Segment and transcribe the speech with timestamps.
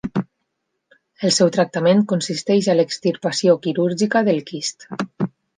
[1.27, 4.91] El seu tractament consisteix a l'extirpació quirúrgica del quist.